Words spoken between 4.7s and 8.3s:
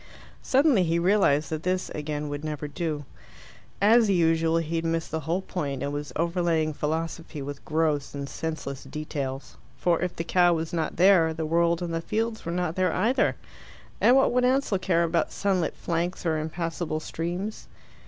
had missed the whole point, and was overlaying philosophy with gross and